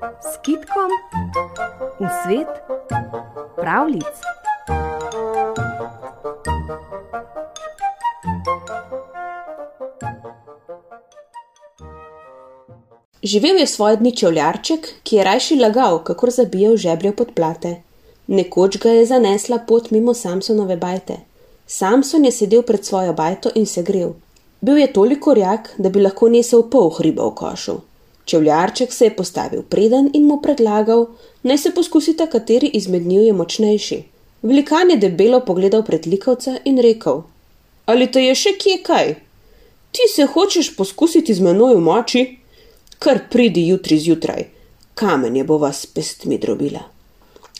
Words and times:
s 0.00 0.36
kitkom 0.42 0.90
v 2.00 2.08
svet 2.24 2.48
pravlic. 3.56 4.04
Živel 13.22 13.56
je 13.60 13.66
svoj 13.66 13.96
dni 13.96 14.16
čevljarček, 14.16 14.88
ki 15.02 15.16
je 15.16 15.24
rajši 15.24 15.56
lagal, 15.60 15.98
kakor 16.04 16.30
zabijal 16.30 16.76
žeblje 16.76 17.12
pod 17.16 17.34
plate. 17.36 17.74
Nekoč 18.26 18.78
ga 18.80 18.94
je 18.96 19.04
zanesla 19.06 19.58
pot 19.68 19.90
mimo 19.90 20.14
Samsonove 20.14 20.76
bajte. 20.76 21.18
Samson 21.66 22.24
je 22.24 22.32
sedel 22.32 22.62
pred 22.62 22.84
svojo 22.84 23.12
bajto 23.12 23.52
in 23.54 23.66
se 23.66 23.82
grel. 23.82 24.16
Bil 24.60 24.78
je 24.78 24.92
toliko 24.92 25.34
rjak, 25.34 25.74
da 25.78 25.88
bi 25.88 26.00
lahko 26.00 26.28
nesel 26.28 26.64
pol 26.70 26.90
hriba 26.96 27.28
v 27.28 27.34
košu. 27.34 27.80
Čevljarček 28.30 28.92
se 28.92 29.04
je 29.04 29.16
postavil 29.16 29.62
preden 29.62 30.10
in 30.14 30.26
mu 30.26 30.36
predlagal, 30.42 31.06
naj 31.42 31.58
se 31.58 31.70
poskusita, 31.74 32.26
kateri 32.30 32.70
izmed 32.78 33.06
njiju 33.06 33.22
je 33.22 33.32
močnejši. 33.32 33.98
Velikan 34.42 34.90
je 34.90 34.96
debelo 34.96 35.40
pogledal 35.46 35.82
pred 35.82 36.06
likovca 36.06 36.54
in 36.64 36.78
rekel: 36.78 37.22
Ali 37.86 38.06
te 38.12 38.22
je 38.22 38.34
še 38.34 38.52
kje 38.62 38.76
kaj? 38.86 39.10
Ti 39.90 40.06
se 40.14 40.28
hočeš 40.34 40.70
poskusiti 40.76 41.34
z 41.34 41.42
menoj 41.42 41.74
v 41.74 41.82
moči? 41.88 42.24
Kar 43.02 43.18
pridi 43.32 43.66
jutri 43.66 43.98
zjutraj, 43.98 44.46
kamenje 44.94 45.44
bo 45.44 45.58
vas 45.58 45.82
pestmi 45.86 46.38
drobila. 46.38 46.86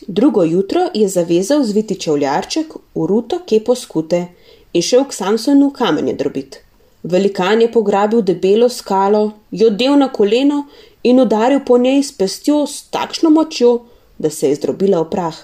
Drugo 0.07 0.45
jutro 0.45 0.87
je 0.95 1.09
zavezal 1.09 1.65
zviti 1.65 1.99
čevljarček 2.01 2.75
v 2.95 3.11
ruto 3.11 3.43
kepo 3.47 3.75
skute 3.75 4.27
in 4.73 4.83
šel 4.83 5.09
k 5.09 5.19
Samsonu 5.19 5.73
kamenje 5.75 6.15
drobiti. 6.15 6.63
Velikan 7.03 7.61
je 7.61 7.73
pograbil 7.73 8.23
debelo 8.23 8.69
skalo, 8.69 9.33
jo 9.51 9.71
del 9.71 9.97
na 9.99 10.11
koleno 10.13 10.67
in 11.03 11.21
udaril 11.21 11.61
po 11.67 11.79
njej 11.79 12.03
s 12.03 12.13
pestjo 12.13 12.67
s 12.67 12.83
takšno 12.93 13.31
močjo, 13.31 13.79
da 14.19 14.31
se 14.31 14.49
je 14.49 14.55
zdrobila 14.55 15.01
v 15.01 15.11
prah. 15.11 15.37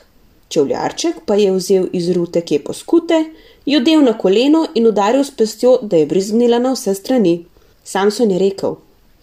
Čevljarček 0.49 1.25
pa 1.27 1.35
je 1.35 1.53
vzel 1.53 1.87
iz 1.93 2.11
rute 2.13 2.41
kje 2.41 2.59
poskute, 2.65 3.25
jo 3.67 3.81
del 3.81 4.05
na 4.05 4.13
koleno 4.19 4.67
in 4.75 4.87
udaril 4.87 5.25
s 5.25 5.31
pestjo, 5.31 5.79
da 5.83 5.97
je 5.97 6.07
brizgnila 6.07 6.59
na 6.59 6.75
vse 6.77 6.95
strani. 6.95 7.47
Samson 7.85 8.31
je 8.31 8.39
rekel: 8.39 8.77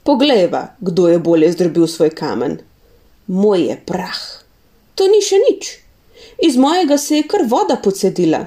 Poglejva, 0.03 0.67
kdo 0.79 1.07
je 1.07 1.19
bolje 1.19 1.51
zdrobil 1.51 1.87
svoj 1.87 2.09
kamen. 2.09 2.57
Moj 3.27 3.61
je 3.69 3.77
prah. 3.85 4.19
To 4.95 5.07
ni 5.07 5.21
še 5.21 5.37
nič. 5.49 5.69
Iz 6.43 6.57
mojega 6.57 6.97
se 6.97 7.21
je 7.21 7.27
kar 7.27 7.45
voda 7.47 7.77
pocedila, 7.83 8.45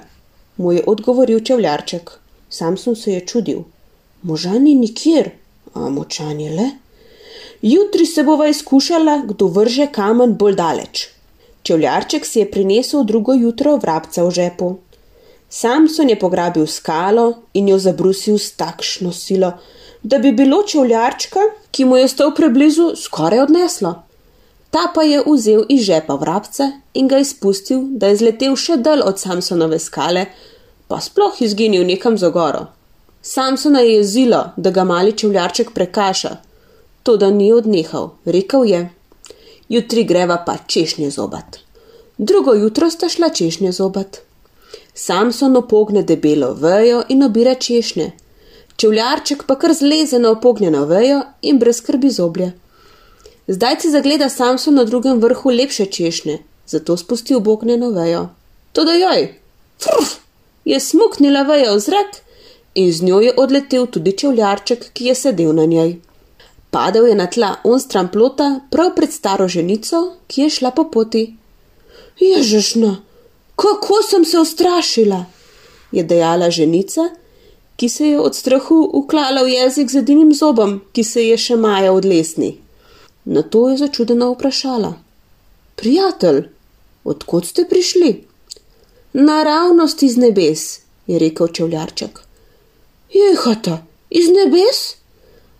mu 0.56 0.72
je 0.72 0.82
odgovoril 0.86 1.40
čevljarček. 1.40 2.10
Samson 2.50 2.96
se 2.96 3.12
je 3.12 3.26
čudil. 3.26 3.64
Moža 4.22 4.58
ni 4.58 4.74
nikjer, 4.74 5.30
a 5.74 5.88
močan 5.88 6.40
je 6.40 6.50
le. 6.50 6.70
Jutri 7.62 8.06
se 8.06 8.22
bova 8.22 8.48
izkušala, 8.48 9.22
kdo 9.26 9.46
vrže 9.46 9.86
kamen 9.92 10.34
bolj 10.34 10.54
daleč. 10.54 11.08
Čevljarček 11.62 12.26
si 12.26 12.38
je 12.38 12.50
prinesel 12.50 13.04
drugo 13.04 13.34
jutro 13.34 13.76
vrabca 13.76 14.24
v 14.24 14.30
žepu. 14.30 14.76
Samson 15.48 16.10
je 16.10 16.18
pograbil 16.18 16.66
skalo 16.66 17.32
in 17.54 17.68
jo 17.68 17.78
zabrusil 17.78 18.38
s 18.38 18.52
takšno 18.52 19.12
silo, 19.12 19.52
da 20.02 20.18
bi 20.18 20.32
bilo 20.32 20.62
čevljarčka, 20.62 21.40
ki 21.70 21.84
mu 21.84 21.96
je 21.96 22.08
stal 22.08 22.34
preblizu, 22.34 22.92
skoraj 22.96 23.40
odneslo. 23.40 23.94
Ta 24.70 24.90
pa 24.94 25.02
je 25.02 25.22
vzel 25.26 25.64
iz 25.68 25.82
žepa 25.82 26.14
vrabca 26.14 26.70
in 26.94 27.08
ga 27.08 27.18
izpustil, 27.18 27.82
da 27.90 28.12
je 28.12 28.16
zletel 28.22 28.56
še 28.56 28.76
dal 28.76 29.02
od 29.02 29.18
Samsonove 29.18 29.78
skale, 29.78 30.26
pa 30.88 31.00
sploh 31.00 31.40
izginil 31.40 31.86
nekam 31.86 32.18
za 32.18 32.30
goro. 32.30 32.66
Samsona 33.28 33.80
je 33.80 33.94
jezilo, 33.94 34.50
da 34.56 34.70
ga 34.70 34.84
mali 34.84 35.12
čevljarček 35.12 35.70
prekaša. 35.74 36.36
To, 37.02 37.16
da 37.16 37.30
ni 37.30 37.52
odnehal, 37.52 38.10
rekel 38.24 38.64
je: 38.64 38.90
Jutri 39.68 40.04
greva 40.04 40.36
pa 40.46 40.54
češnje 40.66 41.10
zobat. 41.10 41.56
Drugo 42.18 42.52
jutro 42.54 42.90
sta 42.90 43.08
šla 43.08 43.28
češnje 43.28 43.72
zobat. 43.72 44.18
Samson 44.94 45.56
opogne 45.56 46.02
debelo 46.02 46.52
vejo 46.54 47.02
in 47.08 47.24
obira 47.24 47.54
češnje. 47.54 48.12
Čevljarček 48.76 49.42
pa 49.46 49.58
kar 49.58 49.74
zleze 49.74 50.18
na 50.18 50.30
opognjeno 50.30 50.84
vejo 50.84 51.22
in 51.42 51.58
brez 51.58 51.80
skrbi 51.82 52.10
zoblje. 52.10 52.52
Zdaj 53.48 53.80
si 53.80 53.90
zagleda 53.90 54.28
Samson 54.28 54.74
na 54.74 54.84
drugem 54.84 55.18
vrhu 55.20 55.50
lepše 55.50 55.86
češnje, 55.86 56.38
zato 56.66 56.96
spusti 56.96 57.34
obognjeno 57.34 57.90
vejo. 57.90 58.28
To 58.72 58.84
da 58.84 58.94
joj, 58.94 59.26
frf, 59.82 60.14
je 60.64 60.80
smuknila 60.80 61.42
vejo 61.42 61.74
v 61.74 61.80
zrak 61.80 62.22
in 62.76 62.92
z 62.92 63.02
njo 63.02 63.20
je 63.20 63.32
odletel 63.36 63.86
tudi 63.86 64.12
čevljarček, 64.12 64.90
ki 64.92 65.04
je 65.04 65.14
sedel 65.14 65.52
na 65.56 65.64
njej. 65.64 65.96
Padel 66.70 67.06
je 67.06 67.14
na 67.14 67.26
tla 67.26 67.54
on 67.64 67.80
stran 67.80 68.08
plota, 68.12 68.60
prav 68.70 68.90
pred 68.96 69.12
staro 69.12 69.48
ženico, 69.48 70.02
ki 70.26 70.42
je 70.42 70.50
šla 70.50 70.70
po 70.70 70.84
poti. 70.90 71.36
Ježešno, 72.20 72.96
kako 73.56 74.02
sem 74.10 74.24
se 74.24 74.38
ustrašila, 74.38 75.24
je 75.92 76.04
dejala 76.04 76.50
ženica, 76.50 77.08
ki 77.76 77.88
se 77.88 78.08
je 78.08 78.20
od 78.20 78.36
strahu 78.36 78.90
uklala 78.92 79.42
v 79.42 79.54
jezik 79.54 79.90
z 79.90 80.02
edinim 80.04 80.34
zobom, 80.34 80.80
ki 80.92 81.04
se 81.04 81.24
je 81.24 81.36
še 81.36 81.56
maja 81.56 81.92
od 81.92 82.04
lesni. 82.04 82.58
Na 83.24 83.42
to 83.42 83.68
je 83.70 83.76
začudeno 83.76 84.30
vprašala: 84.32 84.92
Prijatelj, 85.76 86.44
odkot 87.04 87.46
ste 87.46 87.64
prišli? 87.64 88.24
Naravnost 89.12 90.02
iz 90.02 90.16
nebes, 90.16 90.80
je 91.06 91.18
rekel 91.18 91.48
čevljarček. 91.48 92.25
Jehata, 93.12 93.82
iz 94.10 94.28
nebes? 94.28 94.96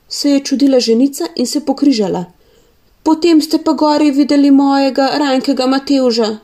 se 0.08 0.30
je 0.30 0.44
čudila 0.44 0.80
ženica 0.80 1.24
in 1.36 1.46
se 1.46 1.60
pokrižala. 1.60 2.24
Potem 3.02 3.40
ste 3.42 3.58
pa 3.58 3.72
gori 3.72 4.10
videli 4.10 4.50
mojega 4.50 5.08
rankega 5.18 5.66
Matevža. 5.66 6.36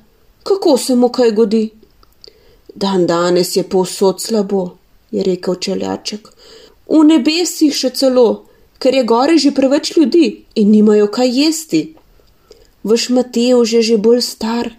Kako 0.43 0.77
se 0.79 0.95
mu 0.95 1.09
kaj 1.09 1.31
godi? 1.31 1.71
Dan 2.75 3.07
danes 3.07 3.57
je 3.57 3.63
povsod 3.63 4.23
slabo, 4.23 4.71
je 5.11 5.23
rekel 5.23 5.55
čeljaček. 5.55 6.29
V 6.89 7.05
nebesih 7.05 7.75
še 7.75 7.91
celo, 7.91 8.45
ker 8.79 8.95
je 8.95 9.05
gori 9.05 9.39
že 9.39 9.55
preveč 9.55 9.97
ljudi 9.97 10.45
in 10.55 10.71
nimajo 10.71 11.07
kaj 11.07 11.31
jesti. 11.39 11.83
Vaš 12.85 13.09
Matevž 13.09 13.73
je 13.73 13.83
že 13.83 13.97
bolj 13.97 14.23
star, 14.23 14.71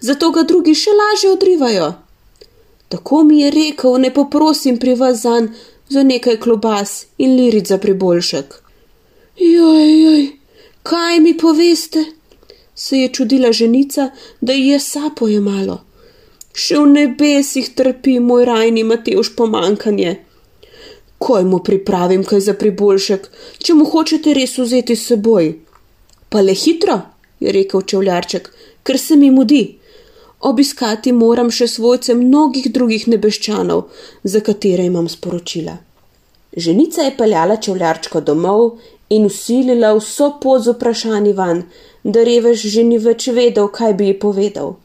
zato 0.00 0.30
ga 0.30 0.42
drugi 0.42 0.74
še 0.74 0.90
lažje 0.94 1.30
odrivajo. 1.30 1.94
Tako 2.88 3.24
mi 3.24 3.40
je 3.40 3.50
rekel, 3.50 3.98
ne 4.00 4.14
poprosim 4.14 4.78
pri 4.78 4.94
vas 4.94 5.22
zanj 5.22 5.48
za 5.88 6.02
nekaj 6.02 6.36
klobas 6.40 7.06
in 7.18 7.36
liric 7.36 7.68
za 7.68 7.78
priboljšek. 7.78 8.54
Joj, 9.36 10.02
joj, 10.02 10.30
kaj 10.82 11.20
mi 11.20 11.36
poveste? 11.36 12.04
se 12.78 12.98
je 12.98 13.08
čudila 13.08 13.52
ženica, 13.52 14.10
da 14.40 14.52
je 14.52 14.80
sapo 14.80 15.28
je 15.28 15.40
malo. 15.40 15.80
Še 16.54 16.76
v 16.78 16.90
nebesih 16.92 17.72
trpi 17.74 18.20
moj 18.22 18.44
rajni 18.46 18.84
Mateoš 18.86 19.32
pomankanje. 19.36 20.12
Koj 21.18 21.44
mu 21.44 21.58
pripravim 21.66 22.22
kaj 22.24 22.44
za 22.46 22.54
priboljšek, 22.54 23.26
če 23.58 23.74
mu 23.74 23.86
hočete 23.90 24.34
res 24.34 24.54
vzeti 24.58 24.94
s 24.96 25.08
seboj? 25.10 25.50
Pa 26.30 26.44
le 26.46 26.54
hitro, 26.54 27.00
je 27.42 27.52
rekel 27.52 27.82
čevljarček, 27.82 28.46
ker 28.86 28.98
se 28.98 29.18
mi 29.18 29.32
mudi. 29.34 29.64
Obiskati 30.40 31.12
moram 31.12 31.50
še 31.50 31.66
svojce 31.66 32.14
mnogih 32.14 32.70
drugih 32.72 33.08
nebeščanov, 33.10 33.84
za 34.22 34.40
katere 34.40 34.84
imam 34.86 35.08
sporočila. 35.08 35.76
Ženica 36.56 37.02
je 37.02 37.14
peljala 37.16 37.56
čevljarčko 37.56 38.20
domov 38.20 38.78
in 39.10 39.26
usilila 39.26 39.90
vso 39.96 40.28
pot 40.42 40.62
z 40.62 40.74
vprašanji 40.76 41.32
van, 41.32 41.62
da 42.04 42.22
revež 42.22 42.62
že 42.74 42.84
ni 42.84 42.98
več 42.98 43.26
vedel, 43.34 43.66
kaj 43.68 43.94
bi 43.94 44.12
ji 44.12 44.18
povedal. 44.18 44.76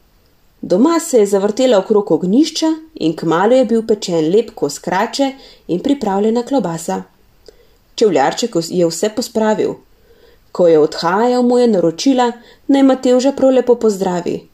Doma 0.62 1.00
se 1.00 1.20
je 1.20 1.26
zavrtela 1.28 1.78
okrog 1.78 2.12
ognišča 2.12 2.70
in 3.06 3.14
kmalo 3.16 3.56
je 3.56 3.66
bil 3.66 3.84
pečen 3.88 4.30
lep 4.34 4.54
kos 4.56 4.80
krače 4.80 5.34
in 5.68 5.80
pripravljena 5.80 6.44
klobasa. 6.44 7.04
Čevljarček 7.96 8.56
je 8.70 8.88
vse 8.88 9.10
pospravil. 9.16 9.76
Ko 10.52 10.68
je 10.68 10.80
odhajal, 10.80 11.44
mu 11.44 11.60
je 11.60 11.68
naročila, 11.68 12.32
naj 12.68 12.84
Matevža 12.84 13.32
prav 13.38 13.54
lepo 13.54 13.76
pozdravi. 13.76 14.53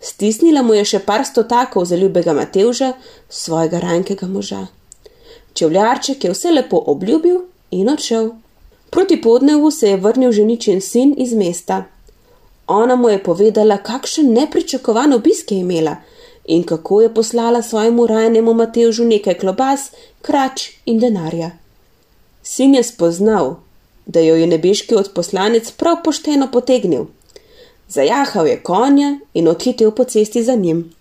Stisnila 0.00 0.62
mu 0.62 0.74
je 0.74 0.84
še 0.84 0.98
par 1.06 1.24
stotakov 1.24 1.84
za 1.84 1.96
ljubega 1.96 2.32
Matevža, 2.32 2.92
svojega 3.28 3.80
rankega 3.80 4.26
moža. 4.26 4.66
Čevljarček 5.54 6.24
je 6.24 6.30
vse 6.30 6.52
lepo 6.52 6.82
obljubil 6.86 7.40
in 7.70 7.88
odšel. 7.88 8.30
Proti 8.90 9.20
podnevu 9.22 9.70
se 9.70 9.90
je 9.90 9.96
vrnil 9.96 10.32
ženičin 10.32 10.80
sin 10.80 11.14
iz 11.18 11.32
mesta. 11.34 11.84
Ona 12.66 12.96
mu 12.96 13.08
je 13.08 13.22
povedala, 13.22 13.76
kakšen 13.78 14.32
nepričakovan 14.32 15.12
obisk 15.12 15.52
je 15.52 15.58
imela 15.58 15.96
in 16.46 16.62
kako 16.62 17.00
je 17.00 17.14
poslala 17.14 17.62
svojemu 17.62 18.06
rajnemu 18.06 18.54
Matevžu 18.54 19.04
nekaj 19.04 19.38
klobas, 19.38 19.90
krač 20.22 20.70
in 20.84 20.98
denarja. 20.98 21.50
Sin 22.42 22.74
je 22.74 22.82
spoznal, 22.82 23.56
da 24.06 24.20
jo 24.20 24.36
je 24.36 24.46
nebeški 24.46 24.94
odposlanec 24.94 25.70
prav 25.70 25.96
pošteno 26.04 26.48
potegnil. 26.52 27.06
Zajahal 27.88 28.46
je 28.46 28.62
konja 28.62 29.18
in 29.34 29.48
odhitel 29.48 29.90
po 29.90 30.04
cesti 30.04 30.42
za 30.42 30.54
njim. 30.54 30.92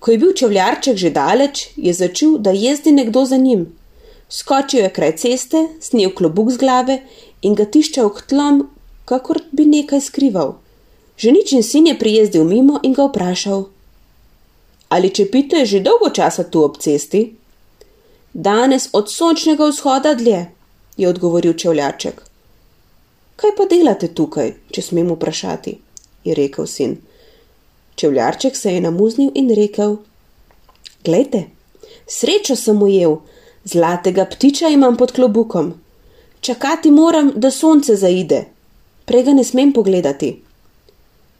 Ko 0.00 0.10
je 0.10 0.18
bil 0.18 0.32
čevljarček 0.32 0.96
že 0.96 1.10
daleč, 1.10 1.68
je 1.76 1.92
začel, 1.92 2.38
da 2.38 2.50
jezdi 2.50 2.92
nekdo 2.92 3.24
za 3.24 3.36
njim. 3.36 3.66
Skočil 4.28 4.80
je 4.80 4.92
kraj 4.92 5.16
ceste, 5.16 5.66
snil 5.80 6.14
klobuk 6.14 6.50
z 6.50 6.56
glave 6.56 7.00
in 7.42 7.54
ga 7.54 7.64
tiščal 7.64 8.08
k 8.14 8.24
tlom, 8.28 8.68
kakor 9.04 9.40
bi 9.52 9.64
nekaj 9.64 10.00
skrival. 10.00 10.54
Ženičin 11.18 11.62
sin 11.62 11.86
je 11.86 11.98
prijezdil 11.98 12.44
mimo 12.44 12.80
in 12.82 12.92
ga 12.92 13.08
vprašal: 13.08 13.64
Ali 14.88 15.10
čepite 15.10 15.66
že 15.66 15.80
dolgo 15.80 16.10
časa 16.10 16.44
tu 16.44 16.62
ob 16.64 16.78
cesti? 16.78 17.34
Danes 18.32 18.88
od 18.92 19.10
sončnega 19.10 19.66
vzhoda 19.66 20.14
dlje, 20.14 20.46
je 20.96 21.08
odgovoril 21.08 21.52
čevljaček. 21.52 22.22
Kaj 23.36 23.50
pa 23.56 23.64
delate 23.64 24.08
tukaj, 24.14 24.54
če 24.70 24.82
smem 24.82 25.10
vprašati? 25.10 25.87
Je 26.24 26.34
rekel 26.34 26.66
sin. 26.66 26.96
Čevljarček 27.96 28.56
se 28.56 28.74
je 28.74 28.80
namuznil 28.80 29.30
in 29.34 29.50
rekel: 29.54 29.96
Glejte, 31.04 31.44
srečo 32.06 32.56
sem 32.56 32.82
ujel, 32.82 33.16
zlatega 33.64 34.24
ptiča 34.24 34.68
imam 34.68 34.96
pod 34.96 35.12
klobukom. 35.12 35.74
Čakati 36.40 36.90
moram, 36.90 37.32
da 37.36 37.50
sonce 37.50 37.96
zaide, 37.96 38.44
prej 39.04 39.22
ga 39.22 39.32
ne 39.32 39.44
smem 39.44 39.72
pogledati. 39.72 40.42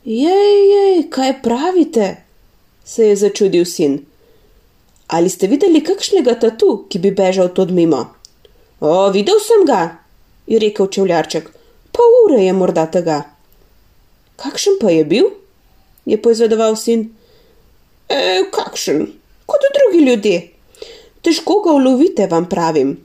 Jej, 0.05 0.57
jej, 0.71 1.03
kaj 1.11 1.43
pravite? 1.43 2.17
se 2.89 3.05
je 3.05 3.17
začudil 3.17 3.65
sin. 3.65 3.99
Ali 5.09 5.29
ste 5.29 5.47
videli 5.47 5.83
kakšnega 5.85 6.35
tatu, 6.41 6.87
ki 6.89 6.99
bi 6.99 7.13
bežal 7.13 7.53
tod 7.53 7.71
mimo? 7.71 8.01
O, 8.81 9.11
videl 9.13 9.37
sem 9.45 9.67
ga, 9.69 10.01
je 10.49 10.59
rekel 10.59 10.89
čevljarček. 10.89 11.51
Pa 11.93 12.05
ure 12.25 12.41
je 12.41 12.53
morda 12.53 12.87
tega. 12.89 13.23
Kakšen 14.38 14.79
pa 14.81 14.94
je 14.94 15.05
bil? 15.05 15.29
je 16.08 16.17
poizvedoval 16.23 16.76
sin. 16.76 17.11
E, 18.08 18.44
kakšen, 18.52 19.05
kot 19.46 19.67
drugi 19.76 20.05
ljudje. 20.05 20.38
Težko 21.23 21.61
ga 21.64 21.75
ulovite, 21.76 22.26
vam 22.26 22.49
pravim. 22.49 22.96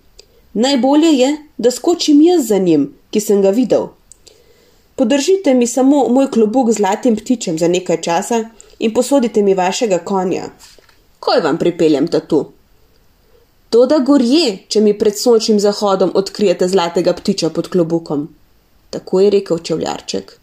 Najbolje 0.54 1.12
je, 1.18 1.30
da 1.58 1.72
skočim 1.72 2.22
jaz 2.22 2.48
za 2.48 2.58
njim, 2.58 2.94
ki 3.12 3.20
sem 3.20 3.42
ga 3.42 3.50
videl. 3.50 3.90
Podržite 4.96 5.54
mi 5.54 5.68
samo 5.68 6.08
moj 6.10 6.30
klobuk 6.32 6.70
z 6.72 6.78
zlatim 6.78 7.16
ptičem 7.16 7.58
za 7.60 7.68
nekaj 7.68 8.02
časa 8.02 8.44
in 8.80 8.94
posodite 8.94 9.42
mi 9.42 9.54
vašega 9.54 9.98
konja. 10.06 10.44
Koj 11.20 11.42
vam 11.44 11.58
pripeljem 11.58 12.08
tatu? 12.08 12.46
To 13.70 13.86
da 13.90 13.98
gorje, 14.06 14.60
če 14.68 14.82
mi 14.82 14.94
pred 14.98 15.18
sončnim 15.18 15.60
zahodom 15.60 16.12
odkrijete 16.14 16.68
zlatega 16.70 17.14
ptiča 17.14 17.50
pod 17.50 17.68
klobukom. 17.74 18.28
Tako 18.90 19.20
je 19.20 19.30
rekel 19.34 19.60
čevljarček. 19.60 20.38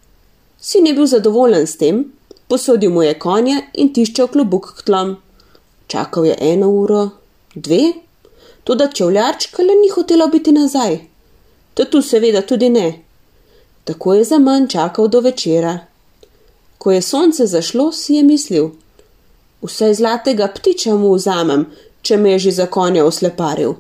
Sin 0.60 0.86
je 0.86 0.94
bil 0.94 1.06
zadovoljen 1.06 1.66
s 1.66 1.76
tem, 1.76 2.04
posodil 2.48 2.90
mu 2.90 3.02
je 3.02 3.18
konje 3.18 3.56
in 3.74 3.92
tiščal 3.94 4.28
klobuk 4.28 4.72
k 4.78 4.86
tlom. 4.88 5.16
Čakal 5.86 6.26
je 6.26 6.36
eno 6.52 6.68
uro, 6.70 7.08
dve, 7.54 7.92
tudi 8.64 8.88
čevljarčka 8.94 9.62
le 9.62 9.76
ni 9.82 9.88
hotela 9.88 10.26
biti 10.26 10.52
nazaj. 10.52 10.98
Tatu 11.74 12.02
seveda 12.02 12.42
tudi 12.42 12.68
ne. 12.68 12.88
Tako 13.84 14.14
je 14.14 14.24
za 14.24 14.38
manj 14.38 14.68
čakal 14.68 15.08
do 15.08 15.20
večera. 15.20 15.78
Ko 16.78 16.92
je 16.92 17.02
sonce 17.02 17.46
zašlo, 17.46 17.92
si 17.92 18.14
je 18.14 18.22
mislil: 18.22 18.70
Vse 19.62 19.94
zlatega 19.94 20.48
ptiča 20.48 20.94
mu 20.96 21.14
vzamem, 21.14 21.66
če 22.02 22.16
me 22.16 22.30
je 22.32 22.38
že 22.38 22.50
za 22.50 22.66
konja 22.66 23.04
osleparil. 23.04 23.74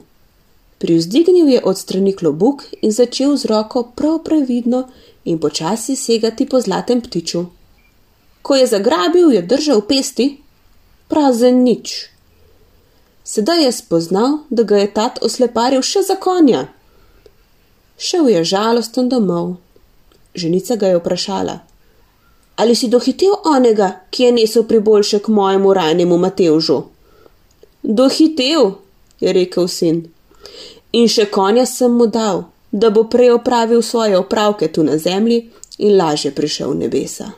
Privzdignil 0.80 1.48
je 1.48 1.60
od 1.64 1.78
strani 1.78 2.12
klobuk 2.16 2.64
in 2.82 2.92
začel 2.92 3.36
z 3.36 3.44
roko 3.44 3.82
prav 3.96 4.22
previdno 4.24 4.86
in 5.24 5.38
počasi 5.38 5.96
segati 5.96 6.46
po 6.48 6.60
zlatem 6.60 7.00
ptiču. 7.00 7.44
Ko 8.42 8.56
je 8.56 8.66
zagrabil, 8.66 9.32
je 9.32 9.42
držal 9.42 9.82
pesti, 9.84 10.38
prazen 11.08 11.60
nič. 11.64 12.08
Sedaj 13.24 13.64
je 13.64 13.72
spoznal, 13.72 14.38
da 14.50 14.62
ga 14.62 14.78
je 14.80 14.92
tat 14.94 15.18
osleparil 15.22 15.82
še 15.84 16.00
za 16.02 16.16
konja. 16.16 16.62
Šel 18.00 18.30
je 18.32 18.44
žalosten 18.44 19.10
domov. 19.12 19.58
Ženica 20.34 20.76
ga 20.76 20.86
je 20.86 21.00
vprašala: 21.02 21.58
Ali 22.56 22.74
si 22.74 22.88
dohitel 22.88 23.36
onega, 23.44 23.90
ki 24.10 24.22
je 24.22 24.32
nesel 24.32 24.64
priboljšek 24.64 25.28
mojemu 25.28 25.74
ranjemu 25.74 26.18
Matevžu? 26.18 26.80
Dohitel, 27.82 28.72
je 29.20 29.32
rekel 29.32 29.68
sin. 29.68 30.00
In 30.92 31.08
še 31.08 31.28
konja 31.30 31.66
sem 31.66 31.92
mu 31.92 32.06
dal, 32.06 32.44
da 32.70 32.90
bo 32.90 33.04
prej 33.04 33.34
opravil 33.38 33.82
svoje 33.82 34.18
opravke 34.18 34.72
tu 34.72 34.82
na 34.82 34.98
zemlji 34.98 35.50
in 35.78 35.96
lažje 35.96 36.34
prišel 36.34 36.70
v 36.70 36.86
nebesa. 36.86 37.30